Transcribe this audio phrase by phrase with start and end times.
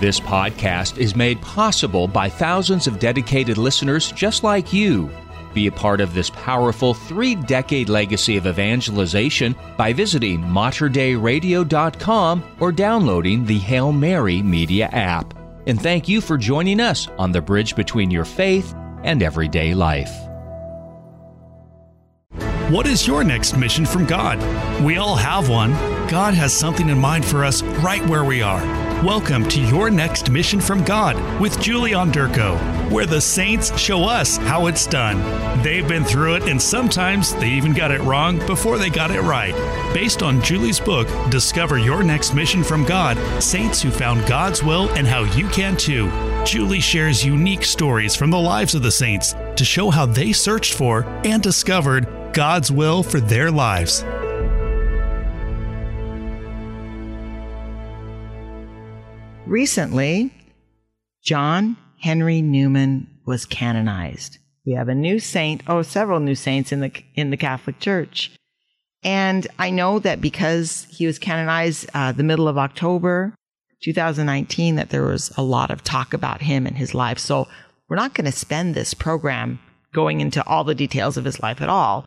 [0.00, 5.08] This podcast is made possible by thousands of dedicated listeners just like you.
[5.54, 12.72] Be a part of this powerful three decade legacy of evangelization by visiting materdeiradio.com or
[12.72, 15.32] downloading the Hail Mary Media app.
[15.68, 18.74] And thank you for joining us on the bridge between your faith
[19.04, 20.10] and everyday life.
[22.68, 24.40] What is your next mission from God?
[24.82, 25.70] We all have one.
[26.08, 28.83] God has something in mind for us right where we are.
[29.04, 32.58] Welcome to Your Next Mission from God with Julie Onderko,
[32.90, 35.20] where the saints show us how it's done.
[35.62, 39.20] They've been through it, and sometimes they even got it wrong before they got it
[39.20, 39.52] right.
[39.92, 44.88] Based on Julie's book, Discover Your Next Mission from God Saints Who Found God's Will
[44.94, 46.10] and How You Can Too.
[46.46, 50.72] Julie shares unique stories from the lives of the saints to show how they searched
[50.72, 54.02] for and discovered God's will for their lives.
[59.54, 60.32] Recently,
[61.22, 64.38] John Henry Newman was canonized.
[64.66, 68.32] We have a new saint, oh, several new saints in the in the Catholic Church.
[69.04, 73.32] And I know that because he was canonized uh, the middle of October
[73.84, 77.20] 2019, that there was a lot of talk about him and his life.
[77.20, 77.46] So
[77.88, 79.60] we're not going to spend this program
[79.92, 82.06] going into all the details of his life at all.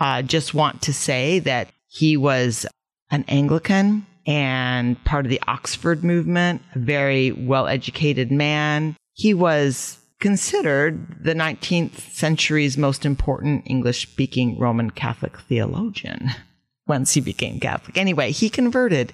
[0.00, 2.66] Uh, just want to say that he was
[3.08, 8.94] an Anglican and part of the Oxford movement, a very well educated man.
[9.14, 16.30] He was considered the 19th century's most important English speaking Roman Catholic theologian
[16.86, 17.96] once he became Catholic.
[17.96, 19.12] Anyway, he converted.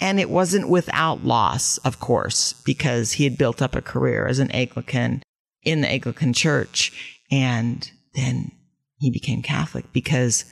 [0.00, 4.40] And it wasn't without loss, of course, because he had built up a career as
[4.40, 5.22] an Anglican
[5.62, 7.20] in the Anglican church.
[7.30, 8.50] And then
[8.98, 10.46] he became Catholic because,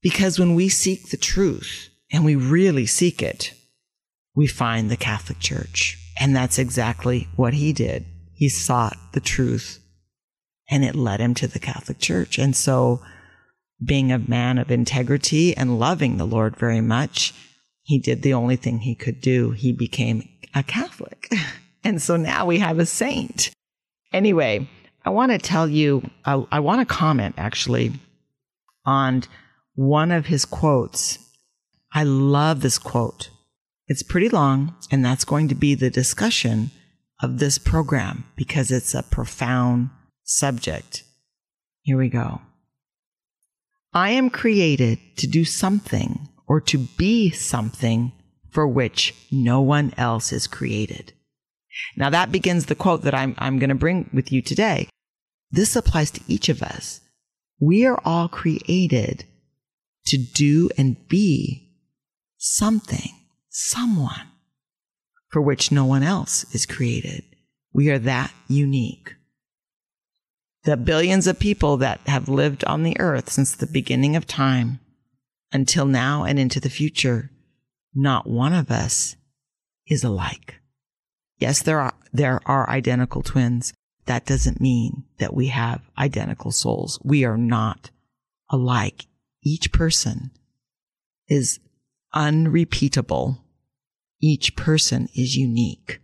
[0.00, 3.52] because when we seek the truth and we really seek it,
[4.34, 5.98] we find the Catholic Church.
[6.20, 8.06] And that's exactly what he did.
[8.34, 9.78] He sought the truth
[10.70, 12.38] and it led him to the Catholic Church.
[12.38, 13.00] And so,
[13.84, 17.32] being a man of integrity and loving the Lord very much,
[17.82, 19.52] he did the only thing he could do.
[19.52, 21.30] He became a Catholic.
[21.84, 23.50] And so now we have a saint.
[24.12, 24.68] Anyway,
[25.04, 27.92] I want to tell you, I, I want to comment actually
[28.84, 29.22] on
[29.74, 31.18] one of his quotes.
[31.92, 33.30] I love this quote.
[33.86, 36.70] It's pretty long, and that's going to be the discussion
[37.22, 39.90] of this program because it's a profound
[40.24, 41.04] subject.
[41.82, 42.42] Here we go.
[43.94, 48.12] I am created to do something or to be something
[48.50, 51.12] for which no one else is created.
[51.96, 54.88] Now that begins the quote that I'm, I'm going to bring with you today.
[55.50, 57.00] This applies to each of us.
[57.60, 59.24] We are all created
[60.06, 61.67] to do and be
[62.38, 63.10] something,
[63.50, 64.28] someone
[65.28, 67.22] for which no one else is created.
[67.72, 69.14] We are that unique.
[70.64, 74.80] The billions of people that have lived on the earth since the beginning of time
[75.52, 77.30] until now and into the future,
[77.94, 79.16] not one of us
[79.86, 80.56] is alike.
[81.38, 83.72] Yes, there are, there are identical twins.
[84.06, 86.98] That doesn't mean that we have identical souls.
[87.04, 87.90] We are not
[88.50, 89.06] alike.
[89.42, 90.30] Each person
[91.28, 91.60] is
[92.12, 93.38] unrepeatable.
[94.20, 96.00] Each person is unique.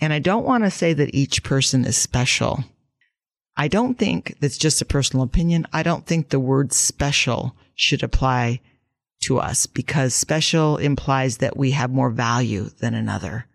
[0.00, 2.64] And I don't want to say that each person is special.
[3.56, 5.66] I don't think that's just a personal opinion.
[5.72, 8.60] I don't think the word special should apply
[9.22, 13.46] to us because special implies that we have more value than another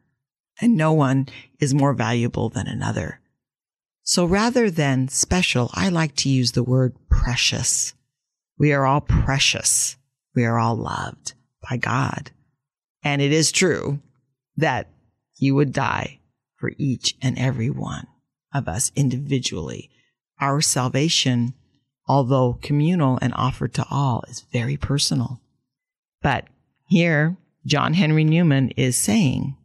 [0.62, 1.28] and no one
[1.60, 3.20] is more valuable than another.
[4.04, 7.94] So rather than special, I like to use the word precious.
[8.58, 9.98] We are all precious.
[10.36, 11.34] We are all loved
[11.70, 12.32] by God.
[13.04, 14.00] And it is true
[14.58, 14.88] that
[15.36, 16.20] he would die
[16.56, 18.08] for each and every one
[18.54, 19.90] of us individually.
[20.40, 21.54] Our salvation,
[22.08, 25.42] although communal and offered to all, is very personal.
[26.22, 26.46] But
[26.88, 29.56] here, John Henry Newman is saying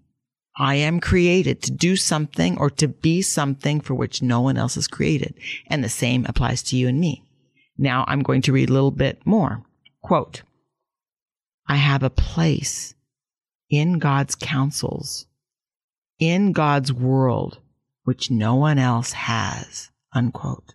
[0.59, 4.77] I am created to do something or to be something for which no one else
[4.77, 5.35] is created.
[5.67, 7.23] And the same applies to you and me.
[7.77, 9.63] Now I'm going to read a little bit more.
[10.03, 10.43] Quote,
[11.69, 12.95] I have a place
[13.69, 15.27] in God's counsels,
[16.19, 17.59] in God's world,
[18.05, 19.91] which no one else has.
[20.13, 20.75] Unquote.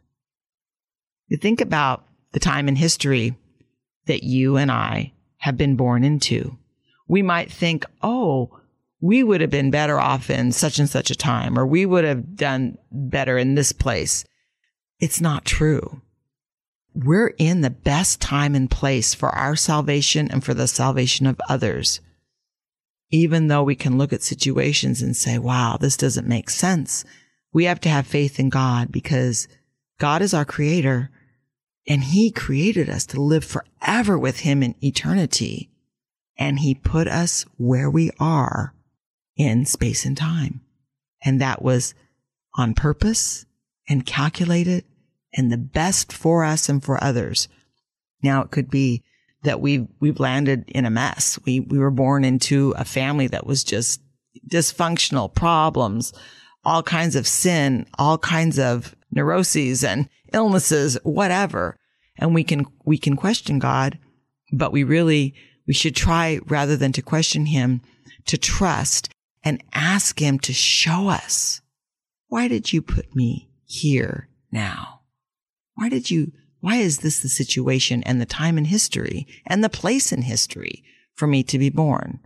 [1.28, 3.36] You think about the time in history
[4.06, 6.58] that you and I have been born into.
[7.08, 8.60] We might think, oh,
[9.00, 12.04] we would have been better off in such and such a time, or we would
[12.04, 14.24] have done better in this place.
[15.00, 16.02] It's not true.
[16.94, 21.40] We're in the best time and place for our salvation and for the salvation of
[21.50, 22.02] others.
[23.12, 27.04] even though we can look at situations and say, wow, this doesn't make sense.
[27.54, 29.48] We have to have faith in God because
[30.00, 31.12] God is our creator
[31.88, 35.70] and he created us to live forever with him in eternity.
[36.38, 38.74] And he put us where we are
[39.36, 40.62] in space and time.
[41.24, 41.94] And that was
[42.56, 43.46] on purpose
[43.90, 44.86] and calculated
[45.33, 47.48] and the best for us and for others.
[48.24, 49.04] Now it could be
[49.44, 51.39] that we we've landed in a mess.
[51.45, 54.01] We we were born into a family that was just
[54.50, 56.13] dysfunctional, problems,
[56.63, 61.75] all kinds of sin, all kinds of neuroses and illnesses, whatever.
[62.18, 63.98] And we can we can question God,
[64.51, 65.33] but we really
[65.68, 67.81] we should try rather than to question him
[68.25, 69.10] to trust
[69.44, 71.62] and ask him to show us
[72.28, 75.00] why did you put me here now?
[75.81, 79.68] Why did you why is this the situation and the time in history and the
[79.68, 80.83] place in history
[81.16, 82.19] for me to be born?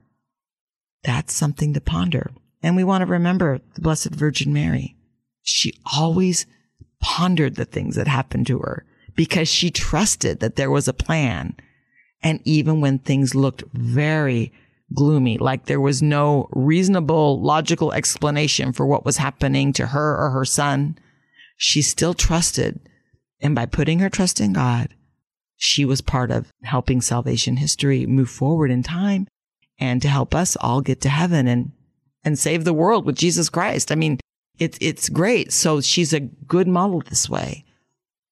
[1.05, 2.31] That's something to ponder.
[2.61, 4.97] And we want to remember the Blessed Virgin Mary.
[5.41, 6.45] She always
[6.99, 8.85] pondered the things that happened to her
[9.15, 11.55] because she trusted that there was a plan.
[12.21, 14.51] And even when things looked very
[14.93, 20.31] gloomy, like there was no reasonable, logical explanation for what was happening to her or
[20.31, 20.97] her son,
[21.55, 22.81] she still trusted
[23.41, 24.93] and by putting her trust in God,
[25.57, 29.27] she was part of helping salvation history move forward in time
[29.79, 31.71] and to help us all get to heaven and,
[32.23, 33.91] and save the world with Jesus Christ.
[33.91, 34.19] I mean,
[34.59, 35.51] it's, it's great.
[35.51, 37.65] So she's a good model this way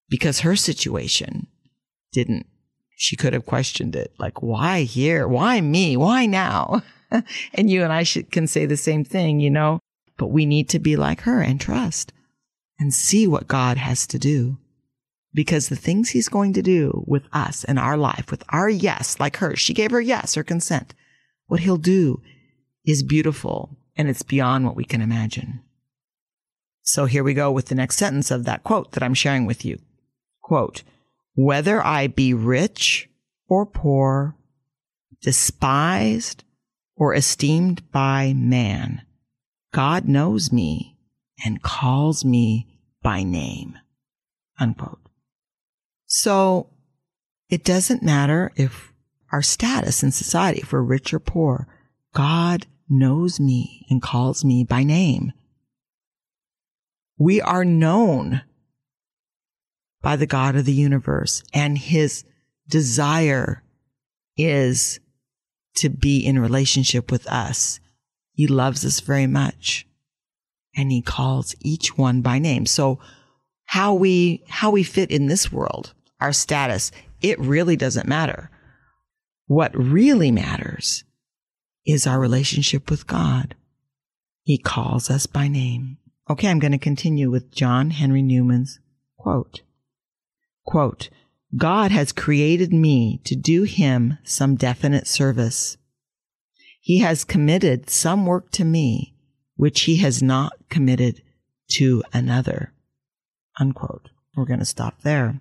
[0.09, 1.47] because her situation
[2.11, 2.47] didn't.
[2.95, 5.27] She could have questioned it like, why here?
[5.27, 5.97] Why me?
[5.97, 6.83] Why now?
[7.53, 9.79] and you and I should, can say the same thing, you know,
[10.17, 12.13] but we need to be like her and trust
[12.79, 14.57] and see what God has to do
[15.33, 19.19] because the things he's going to do with us and our life, with our yes,
[19.19, 20.93] like her, she gave her yes, her consent.
[21.47, 22.21] What he'll do
[22.85, 25.61] is beautiful and it's beyond what we can imagine.
[26.83, 29.63] So here we go with the next sentence of that quote that I'm sharing with
[29.63, 29.79] you.
[30.41, 30.83] Quote,
[31.35, 33.09] whether I be rich
[33.47, 34.35] or poor,
[35.21, 36.43] despised
[36.95, 39.01] or esteemed by man,
[39.73, 40.97] God knows me
[41.43, 43.77] and calls me by name.
[44.59, 45.02] Unquote.
[46.15, 46.69] So
[47.49, 48.93] it doesn't matter if
[49.31, 51.67] our status in society, if we're rich or poor,
[52.13, 55.33] God knows me and calls me by name.
[57.17, 58.43] We are known
[60.03, 62.25] by the God of the universe and his
[62.67, 63.63] desire
[64.37, 64.99] is
[65.77, 67.79] to be in relationship with us.
[68.33, 69.87] He loves us very much
[70.75, 72.67] and he calls each one by name.
[72.67, 72.99] So
[73.65, 78.49] how we, how we fit in this world our status, it really doesn't matter.
[79.47, 81.03] What really matters
[81.85, 83.55] is our relationship with God.
[84.43, 85.97] He calls us by name.
[86.29, 88.79] Okay, I'm going to continue with John Henry Newman's
[89.17, 89.61] quote.
[90.65, 91.09] Quote,
[91.55, 95.77] God has created me to do him some definite service.
[96.79, 99.13] He has committed some work to me
[99.55, 101.21] which he has not committed
[101.69, 102.73] to another.
[103.59, 104.09] Unquote.
[104.35, 105.39] We're going to stop there.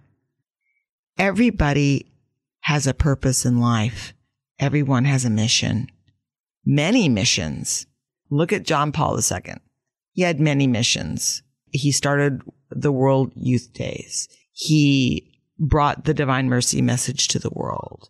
[1.23, 2.13] Everybody
[2.63, 4.13] has a purpose in life.
[4.59, 5.87] Everyone has a mission.
[6.67, 7.87] Many missions.
[8.29, 9.55] Look at John Paul II.
[10.15, 11.45] He had many missions.
[11.71, 14.27] He started the World Youth Days.
[14.51, 18.09] He brought the divine mercy message to the world.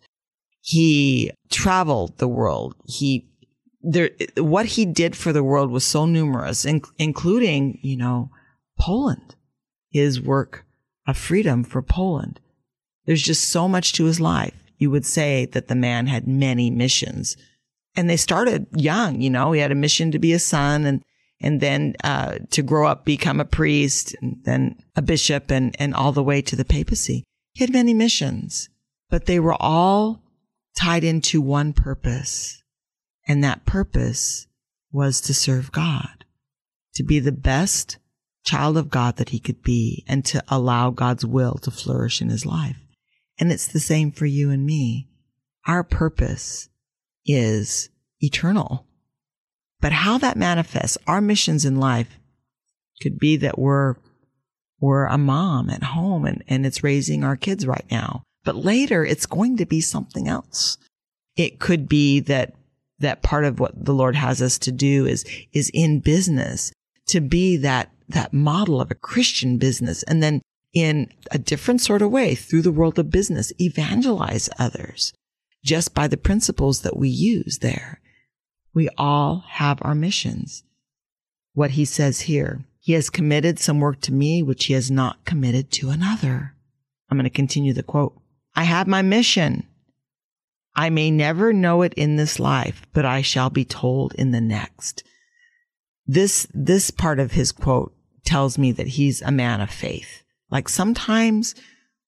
[0.61, 2.73] He traveled the world.
[2.87, 3.29] He,
[3.83, 8.31] there, what he did for the world was so numerous, in, including, you know,
[8.79, 9.35] Poland,
[9.91, 10.65] his work
[11.05, 12.39] of freedom for Poland.
[13.05, 14.53] There's just so much to his life.
[14.77, 17.37] You would say that the man had many missions
[17.95, 21.03] and they started young, you know, he had a mission to be a son and,
[21.39, 25.93] and then, uh, to grow up, become a priest and then a bishop and, and
[25.93, 27.23] all the way to the papacy.
[27.53, 28.69] He had many missions,
[29.09, 30.23] but they were all
[30.75, 32.63] tied into one purpose.
[33.27, 34.47] And that purpose
[34.91, 36.25] was to serve God,
[36.95, 37.97] to be the best
[38.43, 42.29] child of God that he could be and to allow God's will to flourish in
[42.29, 42.82] his life.
[43.39, 45.07] And it's the same for you and me.
[45.65, 46.69] Our purpose
[47.25, 47.89] is
[48.21, 48.85] eternal.
[49.81, 52.19] But how that manifests, our missions in life
[53.01, 53.95] could be that we're,
[54.79, 58.23] we're a mom at home and, and it's raising our kids right now.
[58.43, 60.77] But later it's going to be something else.
[61.35, 62.53] It could be that,
[62.99, 66.71] that part of what the Lord has us to do is, is in business
[67.07, 70.41] to be that, that model of a Christian business and then
[70.73, 75.13] in a different sort of way through the world of business, evangelize others
[75.63, 78.01] just by the principles that we use there.
[78.73, 80.63] We all have our missions.
[81.53, 85.23] What he says here, he has committed some work to me which he has not
[85.25, 86.55] committed to another.
[87.09, 88.19] I'm going to continue the quote.
[88.55, 89.67] I have my mission.
[90.75, 94.41] I may never know it in this life, but I shall be told in the
[94.41, 95.03] next.
[96.05, 100.22] This, this part of his quote tells me that he's a man of faith.
[100.53, 101.55] Like sometimes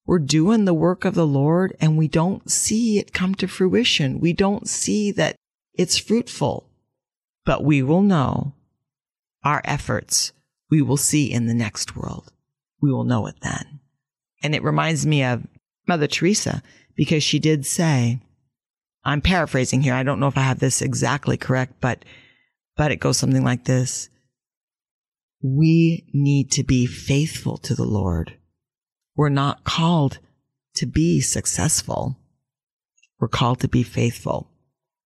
[0.06, 4.20] we're doing the work of the Lord and we don't see it come to fruition.
[4.20, 5.36] We don't see that
[5.74, 6.70] it's fruitful,
[7.44, 8.54] but we will know
[9.44, 10.32] our efforts
[10.70, 12.32] we will see in the next world.
[12.80, 13.80] We will know it then.
[14.44, 15.48] And it reminds me of
[15.88, 16.62] Mother Teresa
[16.96, 18.20] because she did say,
[19.04, 19.96] I'm paraphrasing here.
[19.96, 22.06] I don't know if I have this exactly correct, but,
[22.78, 24.10] but it goes something like this.
[25.48, 28.34] We need to be faithful to the Lord.
[29.16, 30.18] We're not called
[30.78, 32.18] to be successful.
[33.20, 34.50] We're called to be faithful.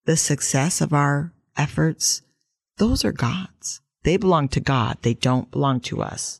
[0.06, 2.22] The success of our efforts,
[2.78, 3.82] those are God's.
[4.04, 5.00] They belong to God.
[5.02, 6.40] They don't belong to us.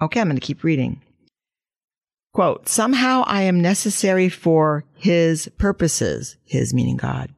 [0.00, 1.02] Okay, I'm going to keep reading.
[2.32, 7.34] Quote, somehow I am necessary for his purposes, his meaning God,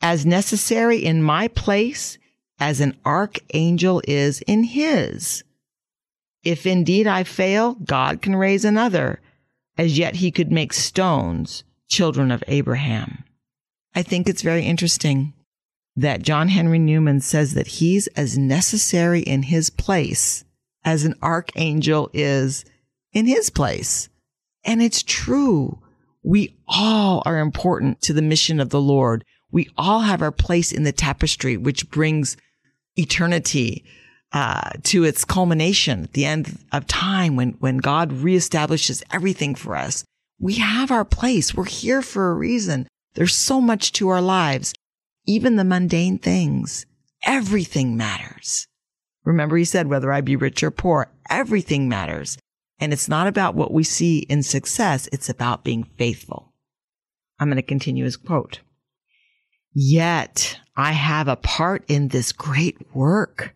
[0.00, 2.16] as necessary in my place
[2.60, 5.42] as an archangel is in his.
[6.44, 9.20] If indeed I fail, God can raise another,
[9.76, 13.24] as yet he could make stones children of Abraham.
[13.94, 15.32] I think it's very interesting
[15.96, 20.44] that John Henry Newman says that he's as necessary in his place
[20.84, 22.64] as an archangel is
[23.12, 24.08] in his place.
[24.64, 25.80] And it's true.
[26.22, 29.24] We all are important to the mission of the Lord.
[29.50, 32.36] We all have our place in the tapestry, which brings
[33.00, 33.84] eternity
[34.32, 39.76] uh, to its culmination at the end of time when, when God reestablishes everything for
[39.76, 40.04] us.
[40.38, 41.54] We have our place.
[41.54, 42.86] We're here for a reason.
[43.14, 44.72] There's so much to our lives
[45.26, 46.86] even the mundane things.
[47.24, 48.66] Everything matters.
[49.24, 52.38] Remember, he said, whether I be rich or poor, everything matters.
[52.80, 55.08] And it's not about what we see in success.
[55.12, 56.52] It's about being faithful.
[57.38, 58.60] I'm going to continue his quote.
[59.72, 63.54] Yet I have a part in this great work.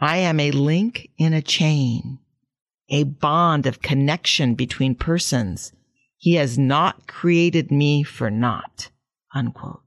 [0.00, 2.18] I am a link in a chain,
[2.88, 5.74] a bond of connection between persons.
[6.16, 8.88] He has not created me for naught.
[9.34, 9.82] Unquote.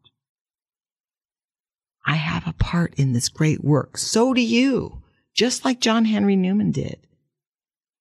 [2.06, 3.98] I have a part in this great work.
[3.98, 5.02] So do you,
[5.34, 7.00] just like John Henry Newman did.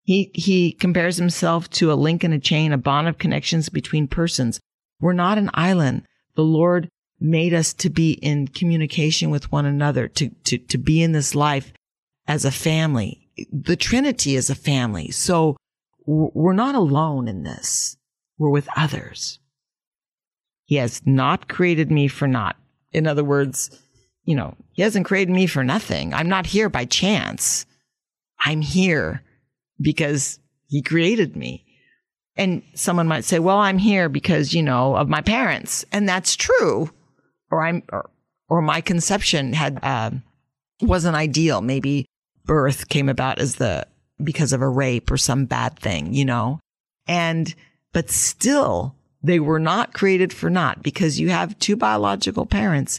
[0.03, 4.09] He, he compares himself to a link in a chain, a bond of connections between
[4.09, 4.61] persons.
[5.01, 6.03] We're not an island.
[6.37, 6.91] The Lord
[7.23, 11.35] made us to be in communication with one another, to, to, to be in this
[11.35, 11.73] life
[12.27, 13.31] as a family.
[13.53, 15.11] The Trinity is a family.
[15.11, 15.57] So
[16.05, 17.97] we're not alone in this.
[18.39, 19.39] We're with others.
[20.65, 22.57] He has not created me for naught.
[22.93, 23.71] In other words,
[24.25, 26.13] you know, he hasn't created me for nothing.
[26.13, 27.67] I'm not here by chance.
[28.45, 29.23] I'm here
[29.81, 30.39] because
[30.69, 31.65] he created me.
[32.37, 35.85] And someone might say, well, I'm here because, you know, of my parents.
[35.93, 36.91] And that's true.
[37.53, 38.11] Or I'm, or,
[38.49, 40.11] or my conception had, uh,
[40.81, 41.61] wasn't ideal.
[41.61, 42.07] Maybe
[42.45, 43.87] birth came about as the,
[44.23, 46.59] because of a rape or some bad thing, you know?
[47.07, 47.55] And,
[47.93, 52.99] but still they were not created for naught because you have two biological parents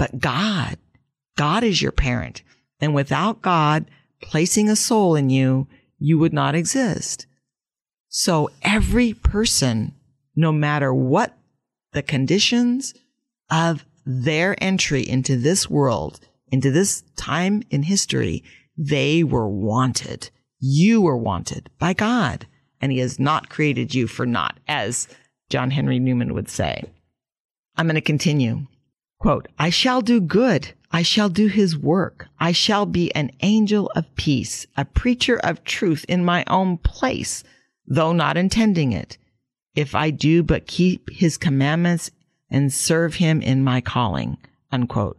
[0.00, 0.78] but God,
[1.36, 2.42] God is your parent.
[2.80, 3.84] And without God
[4.22, 7.26] placing a soul in you, you would not exist.
[8.08, 9.92] So every person,
[10.34, 11.36] no matter what
[11.92, 12.94] the conditions
[13.50, 18.42] of their entry into this world, into this time in history,
[18.76, 20.30] they were wanted.
[20.58, 22.46] You were wanted by God.
[22.80, 25.06] And he has not created you for naught, as
[25.50, 26.82] John Henry Newman would say.
[27.76, 28.66] I'm going to continue.
[29.18, 30.72] Quote, I shall do good.
[30.90, 32.26] I shall do his work.
[32.38, 37.44] I shall be an angel of peace, a preacher of truth in my own place,
[37.86, 39.18] though not intending it.
[39.74, 42.10] If I do but keep his commandments
[42.50, 44.38] and serve him in my calling.
[44.72, 45.18] Unquote.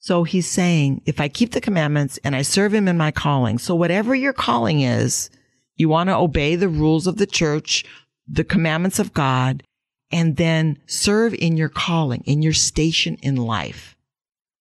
[0.00, 3.58] So he's saying, if I keep the commandments and I serve him in my calling,
[3.58, 5.28] so whatever your calling is,
[5.76, 7.84] you want to obey the rules of the church,
[8.26, 9.62] the commandments of God,
[10.10, 13.96] and then serve in your calling, in your station in life.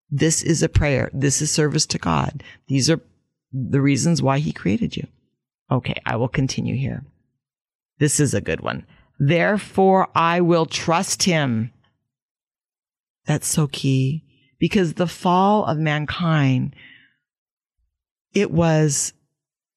[0.09, 1.09] This is a prayer.
[1.13, 2.43] This is service to God.
[2.67, 3.01] These are
[3.51, 5.07] the reasons why he created you.
[5.71, 7.03] Okay, I will continue here.
[7.99, 8.85] This is a good one.
[9.19, 11.71] Therefore, I will trust him.
[13.27, 14.23] That's so key
[14.57, 16.75] because the fall of mankind,
[18.33, 19.13] it was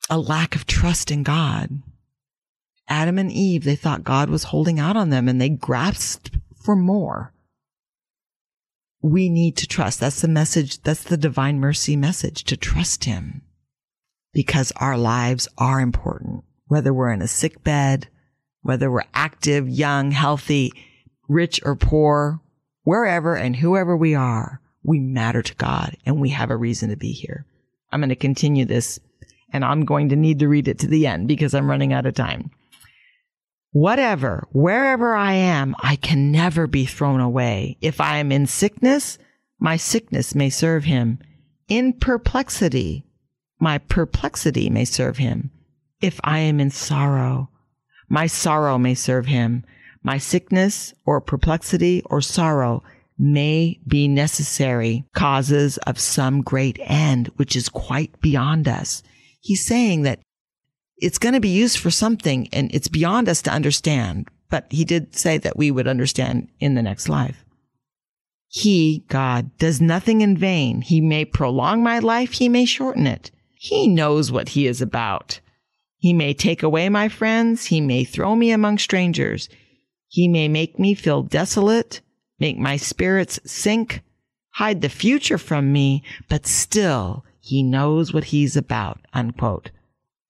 [0.09, 1.83] a lack of trust in God.
[2.89, 6.31] Adam and Eve, they thought God was holding out on them and they grasped
[6.65, 7.33] for more.
[9.03, 10.01] we need to trust.
[10.01, 10.83] That's the message.
[10.83, 13.43] That's the divine mercy message to trust him
[14.33, 18.09] because our lives are important, whether we're in a sick bed,
[18.63, 20.73] whether we're active, young, healthy,
[21.29, 22.41] rich or poor,
[22.85, 26.97] wherever and whoever we are, we matter to God and we have a reason to
[26.97, 27.47] be here.
[27.93, 28.99] I'm going to continue this
[29.53, 32.07] and I'm going to need to read it to the end because I'm running out
[32.07, 32.51] of time.
[33.73, 37.77] Whatever, wherever I am, I can never be thrown away.
[37.81, 39.19] If I am in sickness,
[39.61, 41.21] my sickness may serve him.
[41.69, 43.05] In perplexity,
[43.61, 45.51] my perplexity may serve him.
[46.01, 47.51] If I am in sorrow,
[48.09, 49.65] my sorrow may serve him.
[50.03, 52.83] My sickness or perplexity or sorrow
[53.19, 59.03] may be necessary causes of some great end, which is quite beyond us.
[59.41, 60.21] He's saying that
[60.97, 64.29] it's going to be used for something and it's beyond us to understand.
[64.49, 67.45] But he did say that we would understand in the next life.
[68.49, 70.81] He, God, does nothing in vain.
[70.81, 72.33] He may prolong my life.
[72.33, 73.31] He may shorten it.
[73.55, 75.41] He knows what he is about.
[75.99, 77.67] He may take away my friends.
[77.67, 79.49] He may throw me among strangers.
[80.11, 82.01] He may make me feel desolate,
[82.41, 84.03] make my spirits sink,
[84.55, 89.71] hide the future from me, but still he knows what he's about, unquote.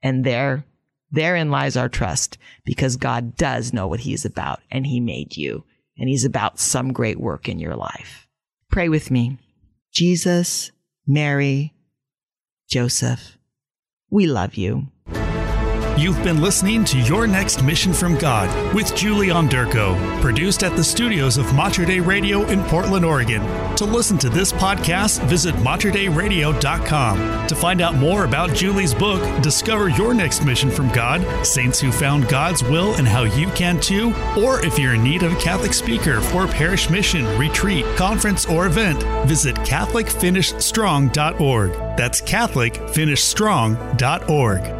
[0.02, 0.66] And there,
[1.10, 5.64] therein lies our trust because God does know what he's about and he made you
[5.96, 8.28] and he's about some great work in your life.
[8.70, 9.38] Pray with me.
[9.94, 10.72] Jesus,
[11.06, 11.72] Mary,
[12.68, 13.38] Joseph,
[14.10, 14.88] we love you.
[16.00, 20.82] You've been listening to Your Next Mission from God with Julie Onderko, produced at the
[20.82, 23.42] studios of Mater Dei Radio in Portland, Oregon.
[23.76, 27.46] To listen to this podcast, visit materdeiradio.com.
[27.48, 31.92] To find out more about Julie's book, Discover Your Next Mission from God Saints Who
[31.92, 35.38] Found God's Will and How You Can Too, or if you're in need of a
[35.38, 41.72] Catholic speaker for a parish mission, retreat, conference, or event, visit CatholicFinishedStrong.org.
[41.98, 44.79] That's CatholicFinishedStrong.org.